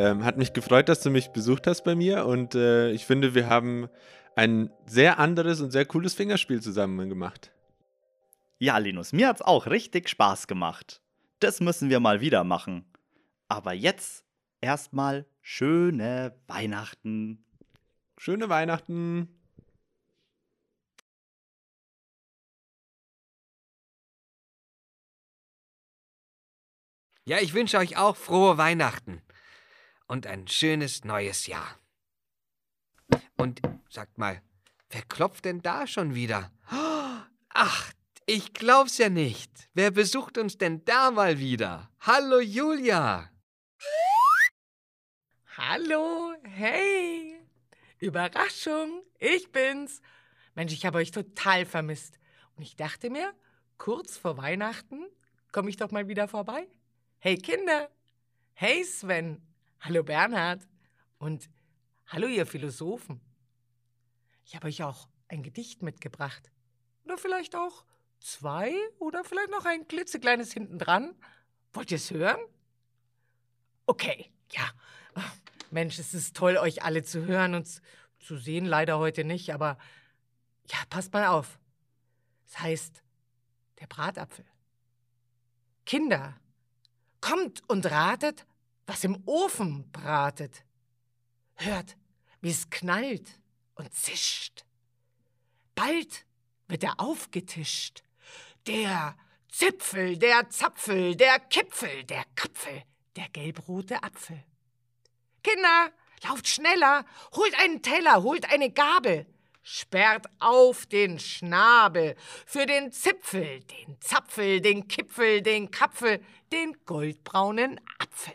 ähm, 0.07 0.25
hat 0.25 0.37
mich 0.37 0.53
gefreut, 0.53 0.89
dass 0.89 1.01
du 1.01 1.11
mich 1.11 1.31
besucht 1.31 1.67
hast 1.67 1.83
bei 1.83 1.95
mir 1.95 2.27
und 2.27 2.55
äh, 2.55 2.91
ich 2.93 3.05
finde, 3.07 3.35
wir 3.35 3.49
haben 3.49 3.89
ein 4.37 4.71
sehr 4.87 5.19
anderes 5.19 5.61
und 5.61 5.71
sehr 5.71 5.87
cooles 5.87 6.15
Fingerspiel 6.15 6.61
zusammen 6.61 7.09
gemacht. 7.09 7.53
Ja, 8.59 8.79
Linus, 8.79 9.13
mir 9.13 9.29
hat's 9.29 9.43
auch 9.43 9.67
richtig 9.67 10.09
Spaß 10.09 10.47
gemacht. 10.47 11.03
Das 11.41 11.61
müssen 11.61 11.91
wir 11.91 12.01
mal 12.01 12.21
wieder 12.21 12.45
machen. 12.45 12.85
Aber 13.49 13.73
jetzt 13.73 14.25
erstmal 14.61 15.27
schöne 15.43 16.35
Weihnachten. 16.47 17.45
Schöne 18.19 18.49
Weihnachten. 18.49 19.29
Ja, 27.25 27.39
ich 27.41 27.53
wünsche 27.55 27.79
euch 27.79 27.97
auch 27.97 28.17
frohe 28.17 28.57
Weihnachten 28.57 29.21
und 30.07 30.27
ein 30.27 30.49
schönes 30.49 31.05
neues 31.05 31.47
Jahr. 31.47 31.79
Und 33.37 33.61
sagt 33.89 34.19
mal, 34.19 34.43
wer 34.91 35.03
klopft 35.03 35.45
denn 35.45 35.63
da 35.63 35.87
schon 35.87 36.15
wieder? 36.15 36.53
Ach, 36.69 37.93
ich 38.27 38.53
glaub's 38.55 38.99
ja 38.99 39.09
nicht. 39.09 39.69
Wer 39.75 39.91
besucht 39.91 40.39
uns 40.39 40.59
denn 40.59 40.85
da 40.85 41.11
mal 41.11 41.39
wieder? 41.39 41.91
Hallo 42.01 42.41
Julia. 42.41 43.31
Hallo, 45.57 46.35
hey. 46.45 47.41
Überraschung, 47.99 49.03
ich 49.19 49.51
bin's. 49.53 50.03
Mensch, 50.55 50.73
ich 50.73 50.85
habe 50.85 50.99
euch 50.99 51.11
total 51.11 51.65
vermisst. 51.65 52.19
Und 52.57 52.63
ich 52.63 52.77
dachte 52.77 53.11
mir, 53.11 53.33
kurz 53.79 54.17
vor 54.17 54.37
Weihnachten 54.37 55.07
komme 55.53 55.71
ich 55.71 55.77
doch 55.77 55.91
mal 55.91 56.09
wieder 56.09 56.29
vorbei. 56.29 56.69
Hey 57.19 57.37
Kinder! 57.39 57.91
Hey 58.53 58.85
Sven! 58.85 59.56
Hallo 59.81 60.03
Bernhard! 60.03 60.67
Und 61.19 61.49
hallo 62.07 62.27
ihr 62.27 62.47
Philosophen! 62.47 63.21
Ich 64.45 64.57
habe 64.57 64.67
euch 64.69 64.83
auch 64.83 65.09
ein 65.29 65.43
Gedicht 65.43 65.83
mitgebracht. 65.83 66.51
Oder 67.05 67.19
vielleicht 67.19 67.55
auch 67.55 67.85
zwei 68.19 68.75
oder 68.99 69.25
vielleicht 69.25 69.51
noch 69.51 69.65
ein 69.65 69.87
klitzekleines 69.87 70.53
hinten 70.53 70.79
dran. 70.79 71.15
Wollt 71.73 71.91
ihr 71.91 71.97
es 71.97 72.11
hören? 72.11 72.41
Okay, 73.87 74.31
ja. 74.51 74.69
Mensch, 75.71 75.99
es 75.99 76.15
ist 76.15 76.37
toll, 76.37 76.57
euch 76.57 76.83
alle 76.83 77.03
zu 77.03 77.25
hören 77.27 77.55
und 77.55 77.81
zu 78.19 78.37
sehen, 78.37 78.67
leider 78.67 78.99
heute 78.99 79.25
nicht, 79.25 79.53
aber 79.53 79.79
ja, 80.69 80.79
passt 80.91 81.13
mal 81.13 81.27
auf. 81.27 81.59
Es 82.47 82.59
heißt 82.59 83.03
der 83.81 83.87
Bratapfel. 83.87 84.45
Kinder, 85.85 86.35
kommt 87.21 87.63
und 87.69 87.87
ratet, 87.87 88.47
was 88.87 89.05
im 89.05 89.23
Ofen 89.27 89.91
bratet. 89.91 90.65
Hört, 91.57 91.97
wie 92.41 92.51
es 92.51 92.71
knallt 92.71 93.41
und 93.75 93.93
zischt. 93.93 94.65
Bald 95.75 96.25
wird 96.69 96.85
er 96.85 97.01
aufgetischt. 97.01 98.03
Der 98.67 99.17
Zipfel, 99.49 100.19
der 100.19 100.49
Zapfel, 100.51 101.17
der 101.17 101.39
Kipfel, 101.39 102.05
der 102.05 102.25
Kapfel, 102.35 102.83
der 103.15 103.29
gelbrote 103.31 104.03
Apfel. 104.03 104.43
Kinder, 105.43 105.93
lauft 106.25 106.49
schneller, 106.49 107.05
holt 107.35 107.59
einen 107.59 107.83
Teller, 107.83 108.23
holt 108.23 108.51
eine 108.51 108.71
Gabel, 108.71 109.27
sperrt 109.63 110.27
auf 110.41 110.87
den 110.87 111.19
Schnabel 111.19 112.17
für 112.47 112.67
den 112.67 112.93
Zipfel, 112.93 113.61
den 113.61 114.01
Zapfel, 114.01 114.61
den 114.61 114.89
Kipfel, 114.89 115.43
den 115.43 115.71
Kapfel, 115.71 116.25
den 116.53 116.77
goldbraunen 116.85 117.81
Apfel. 117.99 118.35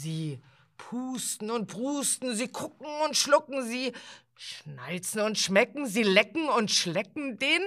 Sie 0.00 0.40
pusten 0.76 1.50
und 1.50 1.66
prusten, 1.66 2.34
sie 2.36 2.48
gucken 2.48 2.86
und 3.04 3.16
schlucken, 3.16 3.66
sie 3.66 3.92
schnalzen 4.36 5.20
und 5.22 5.36
schmecken, 5.36 5.88
sie 5.88 6.04
lecken 6.04 6.48
und 6.48 6.70
schlecken 6.70 7.36
den 7.36 7.60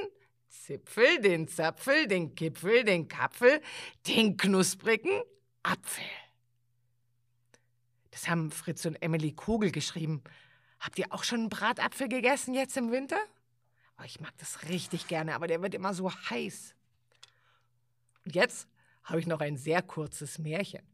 Zipfel, 0.47 1.19
den 1.19 1.49
Zapfel, 1.49 2.07
den 2.07 2.33
Kipfel, 2.33 2.85
den 2.85 3.09
Kapfel, 3.09 3.61
den 4.07 4.37
knusprigen 4.37 5.11
Apfel. 5.61 6.05
Das 8.11 8.29
haben 8.29 8.49
Fritz 8.51 8.85
und 8.85 9.01
Emily 9.01 9.33
Kugel 9.33 9.71
geschrieben. 9.71 10.23
Habt 10.79 10.97
ihr 10.99 11.11
auch 11.11 11.25
schon 11.25 11.41
einen 11.41 11.49
Bratapfel 11.49 12.07
gegessen 12.07 12.53
jetzt 12.53 12.77
im 12.77 12.91
Winter? 12.91 13.19
Oh, 13.99 14.03
ich 14.05 14.21
mag 14.21 14.31
das 14.37 14.69
richtig 14.69 15.07
gerne, 15.07 15.35
aber 15.35 15.47
der 15.47 15.61
wird 15.61 15.75
immer 15.75 15.93
so 15.93 16.09
heiß. 16.09 16.75
Und 18.23 18.35
jetzt 18.35 18.69
habe 19.03 19.19
ich 19.19 19.27
noch 19.27 19.41
ein 19.41 19.57
sehr 19.57 19.81
kurzes 19.81 20.39
Märchen. 20.39 20.90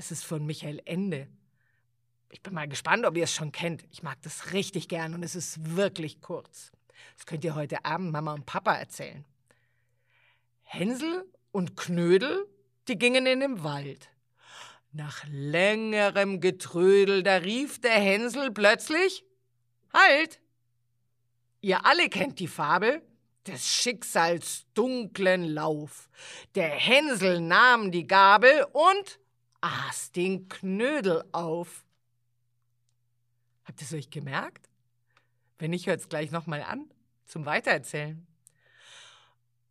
Das 0.00 0.10
ist 0.10 0.24
von 0.24 0.46
Michael 0.46 0.80
Ende. 0.86 1.28
Ich 2.30 2.40
bin 2.40 2.54
mal 2.54 2.66
gespannt, 2.66 3.04
ob 3.04 3.18
ihr 3.18 3.24
es 3.24 3.34
schon 3.34 3.52
kennt. 3.52 3.84
Ich 3.90 4.02
mag 4.02 4.16
das 4.22 4.54
richtig 4.54 4.88
gern 4.88 5.12
und 5.12 5.22
es 5.22 5.34
ist 5.34 5.76
wirklich 5.76 6.22
kurz. 6.22 6.72
Das 7.18 7.26
könnt 7.26 7.44
ihr 7.44 7.54
heute 7.54 7.84
Abend 7.84 8.10
Mama 8.10 8.32
und 8.32 8.46
Papa 8.46 8.72
erzählen. 8.72 9.26
Hänsel 10.62 11.26
und 11.52 11.76
Knödel, 11.76 12.46
die 12.88 12.96
gingen 12.96 13.26
in 13.26 13.40
den 13.40 13.62
Wald. 13.62 14.08
Nach 14.92 15.22
längerem 15.28 16.40
Getrödel, 16.40 17.22
da 17.22 17.36
rief 17.36 17.78
der 17.82 18.00
Hänsel 18.00 18.52
plötzlich: 18.52 19.26
Halt! 19.92 20.40
Ihr 21.60 21.84
alle 21.84 22.08
kennt 22.08 22.38
die 22.38 22.48
Fabel 22.48 23.02
des 23.46 23.68
Schicksals 23.68 24.64
dunklen 24.72 25.44
Lauf. 25.44 26.08
Der 26.54 26.70
Hänsel 26.70 27.42
nahm 27.42 27.90
die 27.92 28.06
Gabel 28.06 28.64
und 28.72 29.19
aß 29.60 30.12
den 30.12 30.48
Knödel 30.48 31.24
auf. 31.32 31.84
Habt 33.64 33.80
ihr 33.80 33.86
es 33.86 33.92
euch 33.92 34.10
gemerkt? 34.10 34.68
Wenn 35.58 35.70
nicht, 35.70 35.86
hört 35.86 36.00
es 36.00 36.08
gleich 36.08 36.30
nochmal 36.30 36.62
an 36.62 36.90
zum 37.26 37.46
Weitererzählen. 37.46 38.26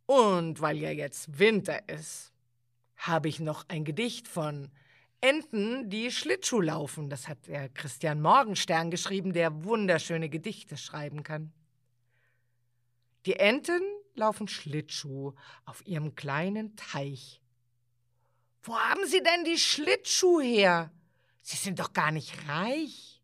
Und 0.06 0.60
weil 0.60 0.78
ja 0.78 0.90
jetzt 0.90 1.38
Winter 1.38 1.88
ist, 1.88 2.32
habe 2.96 3.28
ich 3.28 3.40
noch 3.40 3.68
ein 3.68 3.84
Gedicht 3.84 4.28
von 4.28 4.70
Enten, 5.20 5.90
die 5.90 6.10
Schlittschuh 6.10 6.60
laufen. 6.60 7.10
Das 7.10 7.28
hat 7.28 7.46
der 7.46 7.68
Christian 7.68 8.22
Morgenstern 8.22 8.90
geschrieben, 8.90 9.32
der 9.32 9.64
wunderschöne 9.64 10.28
Gedichte 10.28 10.76
schreiben 10.76 11.22
kann. 11.22 11.52
Die 13.26 13.36
Enten 13.36 13.82
laufen 14.14 14.48
Schlittschuh 14.48 15.34
auf 15.66 15.86
ihrem 15.86 16.14
kleinen 16.14 16.74
Teich. 16.76 17.40
Wo 18.62 18.76
haben 18.76 19.06
Sie 19.06 19.22
denn 19.22 19.44
die 19.44 19.58
Schlittschuh 19.58 20.40
her? 20.40 20.90
Sie 21.42 21.56
sind 21.56 21.78
doch 21.78 21.92
gar 21.92 22.10
nicht 22.10 22.48
reich. 22.48 23.22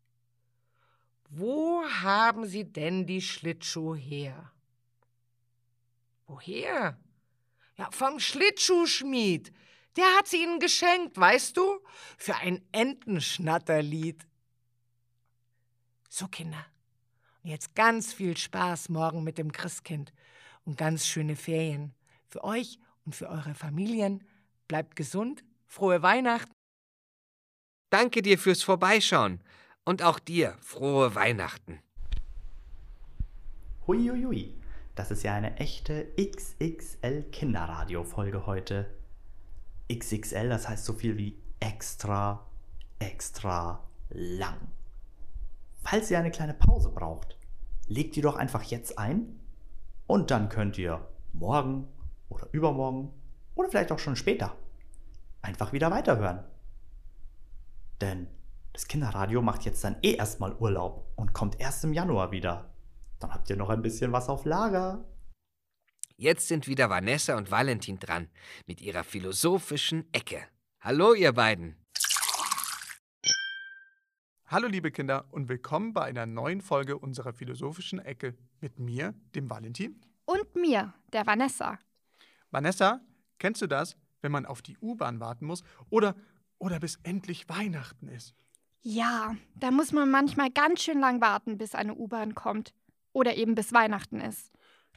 Wo 1.29 1.83
haben 1.83 2.45
Sie 2.45 2.63
denn 2.63 3.05
die 3.05 3.21
Schlittschuh 3.21 3.95
her? 3.95 4.51
Woher? 6.25 6.97
Ja, 7.77 7.91
vom 7.91 8.19
Schlittschuhschmied. 8.19 9.53
Der 9.95 10.05
hat 10.17 10.27
sie 10.27 10.43
Ihnen 10.43 10.59
geschenkt, 10.59 11.17
weißt 11.17 11.57
du? 11.57 11.79
Für 12.17 12.35
ein 12.35 12.63
Entenschnatterlied. 12.71 14.27
So, 16.09 16.27
Kinder. 16.27 16.65
Und 17.43 17.49
jetzt 17.49 17.75
ganz 17.75 18.13
viel 18.13 18.35
Spaß 18.37 18.89
morgen 18.89 19.23
mit 19.23 19.37
dem 19.37 19.51
Christkind 19.51 20.13
und 20.65 20.77
ganz 20.77 21.07
schöne 21.07 21.35
Ferien. 21.35 21.93
Für 22.27 22.43
euch 22.43 22.79
und 23.05 23.15
für 23.15 23.29
eure 23.29 23.55
Familien. 23.55 24.27
Bleibt 24.67 24.95
gesund. 24.95 25.43
Frohe 25.65 26.01
Weihnachten. 26.01 26.51
Danke 27.89 28.21
dir 28.21 28.37
fürs 28.37 28.63
Vorbeischauen. 28.63 29.41
Und 29.85 30.03
auch 30.03 30.19
dir 30.19 30.57
frohe 30.59 31.15
Weihnachten. 31.15 31.79
Huiuiui, 33.87 34.53
das 34.95 35.11
ist 35.11 35.23
ja 35.23 35.33
eine 35.33 35.55
echte 35.57 36.07
XXL 36.19 37.23
Kinderradio-Folge 37.31 38.45
heute. 38.45 38.93
XXL, 39.89 40.49
das 40.49 40.67
heißt 40.67 40.83
so 40.83 40.93
viel 40.93 41.17
wie 41.17 41.37
extra, 41.61 42.45
extra 42.99 43.87
lang. 44.09 44.57
Falls 45.81 46.11
ihr 46.11 46.19
eine 46.19 46.31
kleine 46.31 46.53
Pause 46.53 46.89
braucht, 46.89 47.37
legt 47.87 48.17
die 48.17 48.21
doch 48.21 48.35
einfach 48.35 48.63
jetzt 48.63 48.99
ein 48.99 49.39
und 50.05 50.31
dann 50.31 50.49
könnt 50.49 50.77
ihr 50.77 51.07
morgen 51.31 51.87
oder 52.27 52.49
übermorgen 52.51 53.13
oder 53.57 53.69
vielleicht 53.69 53.91
auch 53.91 53.99
schon 53.99 54.15
später 54.15 54.55
einfach 55.41 55.73
wieder 55.73 55.91
weiterhören. 55.91 56.43
Denn 58.01 58.27
das 58.73 58.87
Kinderradio 58.87 59.41
macht 59.41 59.65
jetzt 59.65 59.83
dann 59.83 59.97
eh 60.03 60.13
erstmal 60.13 60.53
Urlaub 60.53 61.11
und 61.15 61.33
kommt 61.33 61.59
erst 61.59 61.83
im 61.83 61.93
Januar 61.93 62.31
wieder. 62.31 62.73
Dann 63.19 63.33
habt 63.33 63.49
ihr 63.49 63.55
noch 63.55 63.69
ein 63.69 63.81
bisschen 63.81 64.11
was 64.11 64.29
auf 64.29 64.45
Lager. 64.45 65.03
Jetzt 66.15 66.47
sind 66.47 66.67
wieder 66.67 66.89
Vanessa 66.89 67.37
und 67.37 67.49
Valentin 67.49 67.99
dran 67.99 68.29
mit 68.67 68.81
ihrer 68.81 69.03
philosophischen 69.03 70.11
Ecke. 70.13 70.43
Hallo, 70.81 71.13
ihr 71.13 71.33
beiden. 71.33 71.75
Hallo, 74.45 74.67
liebe 74.67 74.91
Kinder, 74.91 75.25
und 75.31 75.49
willkommen 75.49 75.93
bei 75.93 76.03
einer 76.03 76.25
neuen 76.25 76.61
Folge 76.61 76.97
unserer 76.97 77.33
philosophischen 77.33 77.99
Ecke 77.99 78.37
mit 78.61 78.79
mir, 78.79 79.13
dem 79.35 79.49
Valentin. 79.49 79.99
Und 80.25 80.55
mir, 80.55 80.93
der 81.11 81.25
Vanessa. 81.25 81.79
Vanessa, 82.49 83.01
kennst 83.39 83.61
du 83.61 83.67
das, 83.67 83.97
wenn 84.21 84.31
man 84.31 84.45
auf 84.45 84.61
die 84.61 84.77
U-Bahn 84.79 85.19
warten 85.19 85.45
muss 85.45 85.63
oder, 85.89 86.15
oder 86.57 86.79
bis 86.79 86.99
endlich 87.03 87.47
Weihnachten 87.49 88.07
ist? 88.07 88.35
Ja, 88.81 89.35
da 89.59 89.71
muss 89.71 89.91
man 89.91 90.09
manchmal 90.09 90.49
ganz 90.49 90.81
schön 90.81 90.99
lang 90.99 91.21
warten, 91.21 91.57
bis 91.57 91.75
eine 91.75 91.95
U-Bahn 91.95 92.35
kommt. 92.35 92.73
Oder 93.11 93.35
eben 93.35 93.55
bis 93.55 93.73
Weihnachten 93.73 94.21
ist. 94.21 94.51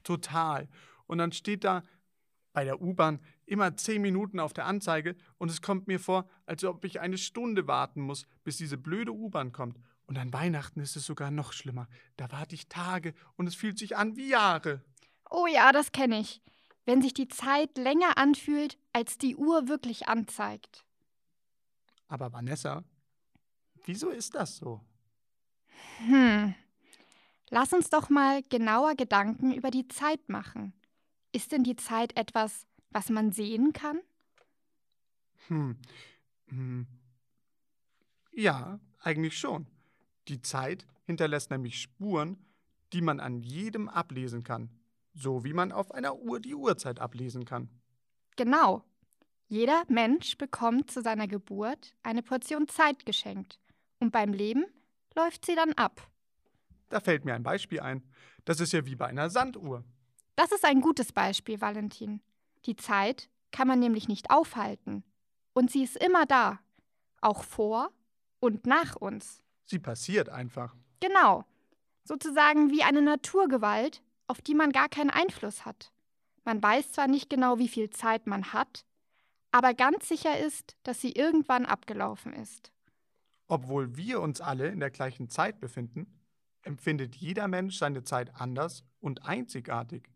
Total. 0.05 0.69
Und 1.07 1.19
dann 1.19 1.33
steht 1.33 1.65
da 1.65 1.83
bei 2.53 2.65
der 2.65 2.81
U-Bahn 2.81 3.21
immer 3.47 3.77
zehn 3.77 4.03
Minuten 4.03 4.41
auf 4.41 4.53
der 4.53 4.67
Anzeige 4.67 5.17
und 5.39 5.51
es 5.51 5.63
kommt 5.63 5.87
mir 5.87 5.99
vor, 5.99 6.29
als 6.47 6.65
ob 6.65 6.85
ich 6.85 7.01
eine 7.01 7.19
Stunde 7.19 7.67
warten 7.67 8.01
muss, 8.01 8.27
bis 8.45 8.57
diese 8.57 8.77
blöde 8.77 9.13
U-Bahn 9.13 9.53
kommt. 9.53 9.79
Und 10.07 10.19
an 10.19 10.33
Weihnachten 10.33 10.81
ist 10.81 10.97
es 10.97 11.07
sogar 11.07 11.31
noch 11.31 11.53
schlimmer. 11.53 11.89
Da 12.17 12.31
warte 12.33 12.55
ich 12.55 12.69
Tage 12.69 13.15
und 13.37 13.47
es 13.47 13.55
fühlt 13.55 13.79
sich 13.79 13.97
an 13.97 14.17
wie 14.17 14.29
Jahre. 14.29 14.85
Oh 15.31 15.47
ja, 15.47 15.73
das 15.73 15.93
kenne 15.93 16.21
ich. 16.21 16.43
Wenn 16.87 17.03
sich 17.03 17.15
die 17.15 17.29
Zeit 17.29 17.77
länger 17.77 18.19
anfühlt, 18.19 18.79
als 18.93 19.19
die 19.19 19.37
Uhr 19.37 19.69
wirklich 19.69 20.09
anzeigt. 20.09 20.85
Aber 22.09 22.33
Vanessa, 22.33 22.85
Wieso 23.85 24.11
ist 24.11 24.35
das 24.35 24.57
so? 24.57 24.81
Hm. 25.99 26.55
Lass 27.51 27.73
uns 27.73 27.91
doch 27.91 28.09
mal 28.09 28.43
genauer 28.45 28.95
Gedanken 28.95 29.53
über 29.53 29.71
die 29.71 29.89
Zeit 29.89 30.29
machen. 30.29 30.73
Ist 31.33 31.53
denn 31.53 31.65
die 31.65 31.77
Zeit 31.77 32.17
etwas, 32.17 32.67
was 32.91 33.09
man 33.09 33.33
sehen 33.33 33.73
kann? 33.73 34.01
Hm. 35.49 35.77
hm. 36.47 36.87
Ja, 38.33 38.79
eigentlich 39.01 39.39
schon. 39.39 39.67
Die 40.29 40.41
Zeit 40.41 40.87
hinterlässt 41.05 41.51
nämlich 41.51 41.81
Spuren, 41.81 42.39
die 42.93 43.01
man 43.01 43.19
an 43.19 43.43
jedem 43.43 43.89
ablesen 43.89 44.45
kann, 44.45 44.71
so 45.13 45.45
wie 45.45 45.53
man 45.53 45.73
auf 45.73 45.93
einer 45.93 46.17
Uhr 46.17 46.41
die 46.41 46.55
Uhrzeit 46.55 47.01
ablesen 47.01 47.45
kann. 47.45 47.69
Genau. 48.37 48.85
Jeder 49.49 49.83
Mensch 49.89 50.39
bekommt 50.39 50.91
zu 50.91 51.03
seiner 51.03 51.27
Geburt 51.27 51.97
eine 52.03 52.23
Portion 52.23 52.69
Zeit 52.69 53.05
geschenkt 53.05 53.59
und 53.99 54.13
beim 54.13 54.33
Leben 54.33 54.65
läuft 55.17 55.45
sie 55.45 55.57
dann 55.57 55.73
ab. 55.73 56.09
Da 56.89 57.01
fällt 57.01 57.25
mir 57.25 57.35
ein 57.35 57.43
Beispiel 57.43 57.81
ein. 57.81 58.03
Das 58.45 58.61
ist 58.61 58.73
ja 58.73 58.87
wie 58.87 58.97
bei 58.97 59.07
einer 59.07 59.31
Sanduhr. 59.31 59.85
Das 60.37 60.53
ist 60.53 60.65
ein 60.65 60.81
gutes 60.81 61.13
Beispiel, 61.13 61.61
Valentin. 61.61 62.21
Die 62.67 62.77
Zeit 62.77 63.29
kann 63.51 63.69
man 63.69 63.79
nämlich 63.79 64.09
nicht 64.09 64.31
aufhalten. 64.31 65.05
Und 65.53 65.71
sie 65.71 65.83
ist 65.83 65.97
immer 65.97 66.27
da. 66.27 66.61
Auch 67.21 67.45
vor 67.45 67.91
und 68.39 68.67
nach 68.67 68.97
uns. 68.97 69.43
Sie 69.65 69.79
passiert 69.79 70.29
einfach. 70.29 70.75
Genau. 71.01 71.45
Sozusagen 72.05 72.71
wie 72.71 72.83
eine 72.83 73.03
Naturgewalt, 73.03 74.03
auf 74.31 74.41
die 74.41 74.55
man 74.55 74.71
gar 74.71 74.89
keinen 74.89 75.11
Einfluss 75.11 75.67
hat. 75.67 75.93
Man 76.45 76.63
weiß 76.63 76.93
zwar 76.93 77.09
nicht 77.09 77.29
genau, 77.29 77.59
wie 77.59 77.69
viel 77.69 77.91
Zeit 77.91 78.29
man 78.29 78.53
hat, 78.53 78.87
aber 79.51 79.75
ganz 79.75 80.09
sicher 80.09 80.39
ist, 80.39 80.77
dass 80.85 81.01
sie 81.01 81.13
irgendwann 81.13 81.67
abgelaufen 81.67 82.33
ist. 82.33 82.73
Obwohl 83.49 83.97
wir 83.97 84.21
uns 84.21 84.41
alle 84.41 84.69
in 84.69 84.79
der 84.79 84.91
gleichen 84.91 85.29
Zeit 85.29 85.59
befinden, 85.59 86.21
empfindet 86.63 87.17
jeder 87.17 87.49
Mensch 87.49 87.77
seine 87.77 88.05
Zeit 88.05 88.37
anders 88.37 88.85
und 89.01 89.25
einzigartig. 89.25 90.09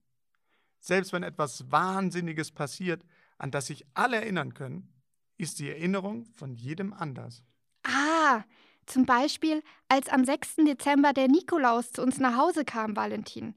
Selbst 0.79 1.12
wenn 1.12 1.24
etwas 1.24 1.72
Wahnsinniges 1.72 2.53
passiert, 2.53 3.05
an 3.38 3.50
das 3.50 3.66
sich 3.66 3.85
alle 3.94 4.16
erinnern 4.16 4.55
können, 4.55 4.94
ist 5.37 5.59
die 5.59 5.68
Erinnerung 5.68 6.27
von 6.27 6.55
jedem 6.55 6.92
anders. 6.92 7.42
Ah, 7.83 8.44
zum 8.87 9.07
Beispiel, 9.07 9.64
als 9.88 10.09
am 10.09 10.24
6. 10.24 10.57
Dezember 10.66 11.12
der 11.12 11.27
Nikolaus 11.27 11.90
zu 11.90 12.03
uns 12.03 12.18
nach 12.18 12.37
Hause 12.37 12.64
kam, 12.64 12.94
Valentin. 12.94 13.57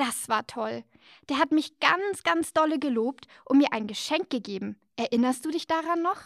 Das 0.00 0.30
war 0.30 0.46
toll. 0.46 0.82
Der 1.28 1.36
hat 1.36 1.52
mich 1.52 1.78
ganz, 1.78 2.22
ganz 2.22 2.54
dolle 2.54 2.78
gelobt 2.78 3.26
und 3.44 3.58
mir 3.58 3.74
ein 3.74 3.86
Geschenk 3.86 4.30
gegeben. 4.30 4.80
Erinnerst 4.96 5.44
du 5.44 5.50
dich 5.50 5.66
daran 5.66 6.00
noch? 6.00 6.22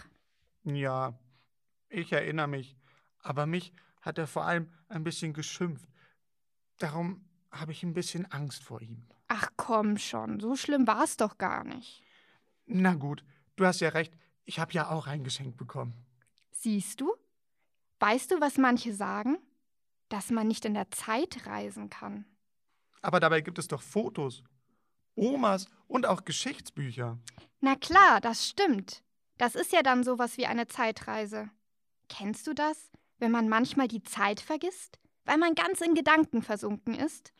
Ja, 0.62 1.18
ich 1.88 2.12
erinnere 2.12 2.46
mich. 2.46 2.76
Aber 3.18 3.46
mich 3.46 3.72
hat 4.00 4.18
er 4.18 4.28
vor 4.28 4.44
allem 4.44 4.72
ein 4.88 5.02
bisschen 5.02 5.32
geschimpft. 5.32 5.88
Darum 6.78 7.28
habe 7.50 7.72
ich 7.72 7.82
ein 7.82 7.94
bisschen 7.94 8.30
Angst 8.30 8.62
vor 8.62 8.80
ihm. 8.80 9.08
Ach 9.26 9.48
komm 9.56 9.98
schon, 9.98 10.38
so 10.38 10.54
schlimm 10.54 10.86
war 10.86 11.02
es 11.02 11.16
doch 11.16 11.36
gar 11.36 11.64
nicht. 11.64 12.04
Na 12.66 12.94
gut, 12.94 13.24
du 13.56 13.66
hast 13.66 13.80
ja 13.80 13.88
recht. 13.88 14.14
Ich 14.44 14.60
habe 14.60 14.72
ja 14.72 14.88
auch 14.88 15.08
ein 15.08 15.24
Geschenk 15.24 15.56
bekommen. 15.56 15.94
Siehst 16.52 17.00
du? 17.00 17.12
Weißt 17.98 18.30
du, 18.30 18.40
was 18.40 18.56
manche 18.56 18.94
sagen? 18.94 19.36
Dass 20.10 20.30
man 20.30 20.46
nicht 20.46 20.64
in 20.64 20.74
der 20.74 20.92
Zeit 20.92 21.44
reisen 21.46 21.90
kann. 21.90 22.24
Aber 23.04 23.20
dabei 23.20 23.42
gibt 23.42 23.58
es 23.58 23.68
doch 23.68 23.82
Fotos, 23.82 24.42
Omas 25.14 25.66
und 25.86 26.06
auch 26.06 26.24
Geschichtsbücher. 26.24 27.18
Na 27.60 27.76
klar, 27.76 28.22
das 28.22 28.48
stimmt. 28.48 29.02
Das 29.36 29.54
ist 29.54 29.72
ja 29.72 29.82
dann 29.82 30.04
sowas 30.04 30.38
wie 30.38 30.46
eine 30.46 30.68
Zeitreise. 30.68 31.50
Kennst 32.08 32.46
du 32.46 32.54
das, 32.54 32.90
wenn 33.18 33.30
man 33.30 33.50
manchmal 33.50 33.88
die 33.88 34.02
Zeit 34.02 34.40
vergisst, 34.40 34.98
weil 35.26 35.36
man 35.36 35.54
ganz 35.54 35.82
in 35.82 35.94
Gedanken 35.94 36.40
versunken 36.40 36.94
ist? 36.94 37.34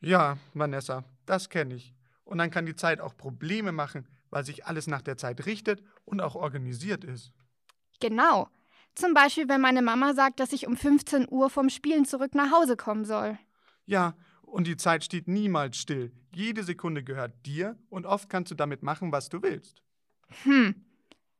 Ja, 0.00 0.36
Vanessa, 0.52 1.04
das 1.24 1.48
kenne 1.48 1.76
ich. 1.76 1.94
Und 2.24 2.36
dann 2.36 2.50
kann 2.50 2.66
die 2.66 2.76
Zeit 2.76 3.00
auch 3.00 3.16
Probleme 3.16 3.72
machen, 3.72 4.06
weil 4.28 4.44
sich 4.44 4.66
alles 4.66 4.88
nach 4.88 5.00
der 5.00 5.16
Zeit 5.16 5.46
richtet 5.46 5.82
und 6.04 6.20
auch 6.20 6.34
organisiert 6.34 7.02
ist. 7.02 7.32
Genau. 7.98 8.50
Zum 8.94 9.14
Beispiel, 9.14 9.48
wenn 9.48 9.62
meine 9.62 9.80
Mama 9.80 10.12
sagt, 10.12 10.38
dass 10.38 10.52
ich 10.52 10.66
um 10.66 10.76
15 10.76 11.28
Uhr 11.30 11.48
vom 11.48 11.70
Spielen 11.70 12.04
zurück 12.04 12.34
nach 12.34 12.52
Hause 12.52 12.76
kommen 12.76 13.06
soll. 13.06 13.38
Ja, 13.86 14.14
und 14.50 14.66
die 14.66 14.76
Zeit 14.76 15.04
steht 15.04 15.28
niemals 15.28 15.76
still. 15.76 16.12
Jede 16.34 16.62
Sekunde 16.62 17.02
gehört 17.02 17.46
dir 17.46 17.76
und 17.90 18.06
oft 18.06 18.28
kannst 18.28 18.50
du 18.50 18.54
damit 18.54 18.82
machen, 18.82 19.12
was 19.12 19.28
du 19.28 19.42
willst. 19.42 19.82
Hm. 20.44 20.84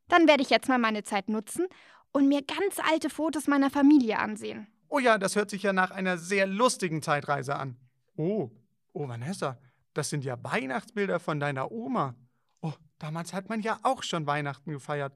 Dann 0.09 0.27
werde 0.27 0.43
ich 0.43 0.51
jetzt 0.51 0.69
mal 0.69 0.79
meine 0.79 1.03
Zeit 1.03 1.29
nutzen 1.29 1.67
und 2.13 2.29
mir 2.29 2.43
ganz 2.43 2.79
alte 2.79 3.11
Fotos 3.11 3.47
meiner 3.47 3.71
Familie 3.71 4.19
ansehen. 4.19 4.67
Oh 4.89 4.99
ja, 4.99 5.19
das 5.19 5.37
hört 5.37 5.51
sich 5.51 5.63
ja 5.63 5.73
nach 5.73 5.91
einer 5.91 6.17
sehr 6.17 6.47
lustigen 6.47 7.03
Zeitreise 7.03 7.57
an. 7.57 7.77
Oh, 8.17 8.51
oh 8.95 9.07
Vanessa, 9.07 9.59
das 9.93 10.09
sind 10.09 10.25
ja 10.25 10.43
Weihnachtsbilder 10.43 11.21
von 11.21 11.41
deiner 11.41 11.71
Oma. 11.71 12.15
Oh, 12.63 12.73
damals 12.99 13.35
hat 13.35 13.49
man 13.49 13.61
ja 13.61 13.79
auch 13.83 14.03
schon 14.03 14.27
Weihnachten 14.27 14.73
gefeiert. 14.73 15.13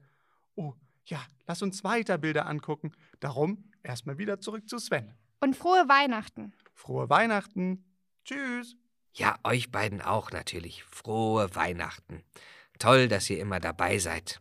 Oh, 0.55 0.73
ja, 1.05 1.19
lass 1.47 1.61
uns 1.61 1.83
weiter 1.83 2.17
Bilder 2.17 2.45
angucken. 2.45 2.91
Darum 3.19 3.71
erstmal 3.81 4.17
wieder 4.17 4.39
zurück 4.39 4.69
zu 4.69 4.77
Sven. 4.77 5.13
Und 5.43 5.57
frohe 5.57 5.89
Weihnachten. 5.89 6.53
Frohe 6.73 7.09
Weihnachten. 7.09 7.83
Tschüss. 8.23 8.77
Ja, 9.11 9.37
euch 9.43 9.73
beiden 9.73 10.01
auch 10.01 10.31
natürlich. 10.31 10.85
Frohe 10.85 11.53
Weihnachten. 11.53 12.23
Toll, 12.79 13.09
dass 13.09 13.29
ihr 13.29 13.39
immer 13.39 13.59
dabei 13.59 13.97
seid. 13.97 14.39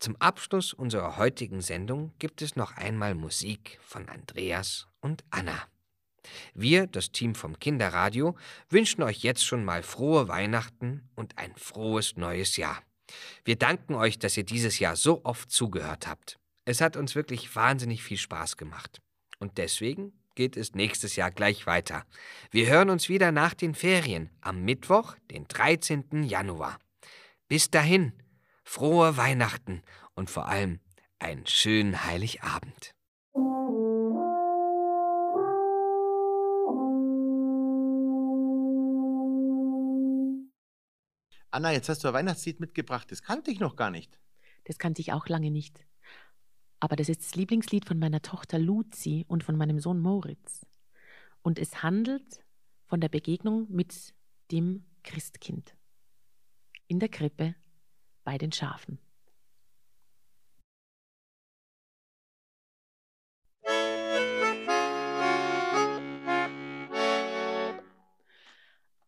Zum 0.00 0.14
Abschluss 0.16 0.74
unserer 0.74 1.16
heutigen 1.16 1.62
Sendung 1.62 2.12
gibt 2.18 2.42
es 2.42 2.54
noch 2.54 2.76
einmal 2.76 3.14
Musik 3.14 3.78
von 3.80 4.06
Andreas 4.10 4.88
und 5.00 5.24
Anna. 5.30 5.56
Wir, 6.52 6.86
das 6.86 7.10
Team 7.10 7.34
vom 7.34 7.58
Kinderradio, 7.58 8.36
wünschen 8.68 9.02
euch 9.04 9.22
jetzt 9.22 9.46
schon 9.46 9.64
mal 9.64 9.82
frohe 9.82 10.28
Weihnachten 10.28 11.08
und 11.14 11.38
ein 11.38 11.56
frohes 11.56 12.18
neues 12.18 12.58
Jahr. 12.58 12.82
Wir 13.42 13.56
danken 13.56 13.94
euch, 13.94 14.18
dass 14.18 14.36
ihr 14.36 14.44
dieses 14.44 14.78
Jahr 14.78 14.96
so 14.96 15.24
oft 15.24 15.50
zugehört 15.50 16.06
habt. 16.06 16.38
Es 16.66 16.82
hat 16.82 16.98
uns 16.98 17.14
wirklich 17.14 17.56
wahnsinnig 17.56 18.02
viel 18.02 18.18
Spaß 18.18 18.58
gemacht. 18.58 19.00
Und 19.44 19.58
deswegen 19.58 20.14
geht 20.36 20.56
es 20.56 20.74
nächstes 20.74 21.16
Jahr 21.16 21.30
gleich 21.30 21.66
weiter. 21.66 22.06
Wir 22.50 22.66
hören 22.66 22.88
uns 22.88 23.10
wieder 23.10 23.30
nach 23.30 23.52
den 23.52 23.74
Ferien 23.74 24.30
am 24.40 24.62
Mittwoch, 24.62 25.16
den 25.30 25.44
13. 25.46 26.22
Januar. 26.22 26.78
Bis 27.46 27.70
dahin, 27.70 28.14
frohe 28.62 29.18
Weihnachten 29.18 29.82
und 30.14 30.30
vor 30.30 30.48
allem 30.48 30.80
einen 31.18 31.46
schönen 31.46 32.06
Heiligabend. 32.06 32.94
Anna, 41.50 41.70
jetzt 41.70 41.90
hast 41.90 42.02
du 42.02 42.08
ein 42.08 42.14
Weihnachtslied 42.14 42.60
mitgebracht. 42.60 43.12
Das 43.12 43.20
kannte 43.20 43.50
ich 43.50 43.60
noch 43.60 43.76
gar 43.76 43.90
nicht. 43.90 44.18
Das 44.64 44.78
kannte 44.78 45.02
ich 45.02 45.12
auch 45.12 45.28
lange 45.28 45.50
nicht. 45.50 45.84
Aber 46.80 46.96
das 46.96 47.08
ist 47.08 47.22
das 47.22 47.34
Lieblingslied 47.34 47.86
von 47.86 47.98
meiner 47.98 48.22
Tochter 48.22 48.58
Luzi 48.58 49.24
und 49.28 49.42
von 49.44 49.56
meinem 49.56 49.80
Sohn 49.80 50.00
Moritz. 50.00 50.66
Und 51.42 51.58
es 51.58 51.82
handelt 51.82 52.44
von 52.86 53.00
der 53.00 53.08
Begegnung 53.08 53.66
mit 53.70 54.14
dem 54.50 54.84
Christkind 55.02 55.74
in 56.86 57.00
der 57.00 57.08
Krippe 57.08 57.54
bei 58.24 58.38
den 58.38 58.52
Schafen. 58.52 58.98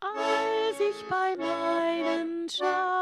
Als 0.01 0.81
ich 0.81 1.09
bei 1.09 1.37
meinen 1.37 2.49
Schafen 2.49 2.96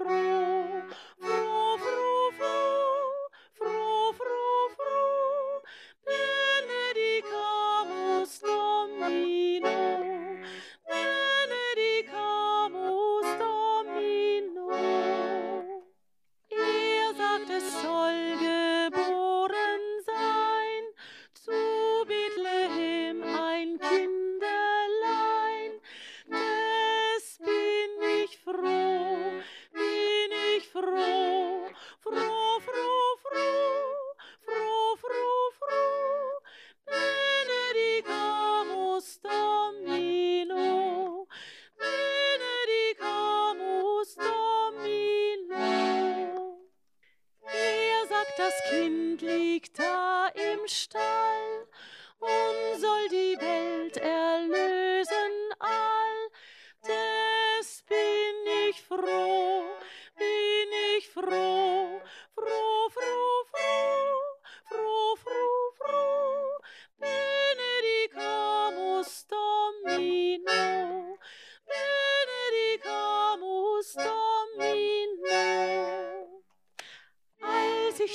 bin 0.00 0.37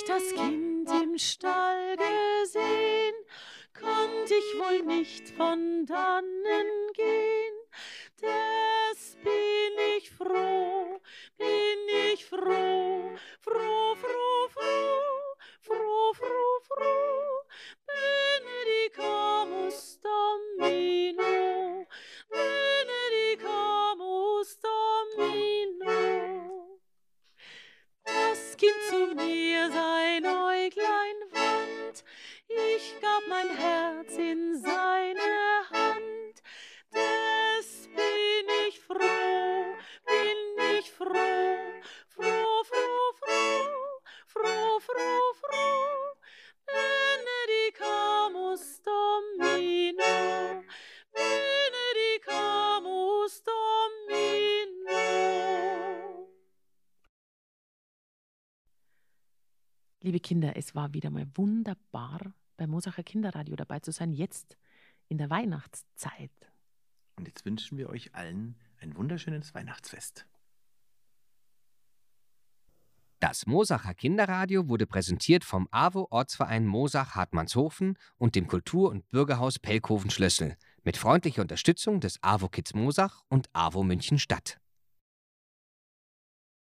das 0.06 0.34
Kind 0.34 0.90
im 1.02 1.18
Stall 1.18 1.96
gesehen, 1.96 3.14
konnt 3.78 4.30
ich 4.30 4.60
wohl 4.60 4.82
nicht 4.82 5.30
von 5.30 5.86
dannen 5.86 6.92
gehen. 6.94 7.33
Liebe 60.14 60.28
Kinder, 60.28 60.56
es 60.56 60.76
war 60.76 60.94
wieder 60.94 61.10
mal 61.10 61.26
wunderbar, 61.34 62.20
beim 62.56 62.70
Mosacher 62.70 63.02
Kinderradio 63.02 63.56
dabei 63.56 63.80
zu 63.80 63.90
sein, 63.90 64.12
jetzt 64.12 64.56
in 65.08 65.18
der 65.18 65.28
Weihnachtszeit. 65.28 66.30
Und 67.16 67.26
jetzt 67.26 67.44
wünschen 67.44 67.78
wir 67.78 67.88
euch 67.88 68.14
allen 68.14 68.54
ein 68.80 68.96
wunderschönes 68.96 69.54
Weihnachtsfest. 69.54 70.24
Das 73.18 73.46
Mosacher 73.46 73.92
Kinderradio 73.94 74.68
wurde 74.68 74.86
präsentiert 74.86 75.42
vom 75.42 75.66
AWO 75.72 76.06
Ortsverein 76.12 76.64
Mosach 76.64 77.16
Hartmannshofen 77.16 77.98
und 78.16 78.36
dem 78.36 78.46
Kultur- 78.46 78.92
und 78.92 79.10
Bürgerhaus 79.10 79.58
Pellkoven 79.58 80.10
Schlössel 80.10 80.56
mit 80.84 80.96
freundlicher 80.96 81.42
Unterstützung 81.42 81.98
des 81.98 82.22
AWO 82.22 82.48
Kids 82.48 82.72
Mosach 82.72 83.24
und 83.30 83.48
AWO 83.52 83.82
München 83.82 84.20
Stadt. 84.20 84.60